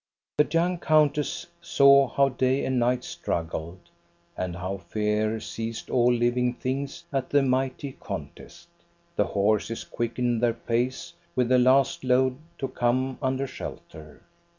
The 0.37 0.47
young 0.49 0.79
countess 0.79 1.45
saw 1.61 2.07
how 2.07 2.29
day 2.29 2.65
and 2.65 2.79
night 2.79 3.03
struggled, 3.03 3.81
and 4.35 4.55
how 4.55 4.77
fear 4.77 5.39
seized 5.39 5.91
all 5.91 6.11
living 6.11 6.55
things 6.55 7.03
at 7.13 7.29
the 7.29 7.43
mighty 7.43 7.91
contest. 7.91 8.67
The 9.15 9.25
horses 9.25 9.83
quickened 9.83 10.41
their 10.41 10.55
pace 10.55 11.13
with 11.35 11.49
the 11.49 11.59
last 11.59 12.03
load 12.03 12.37
to 12.57 12.67
come 12.67 13.19
under 13.21 13.45
shelter. 13.45 14.23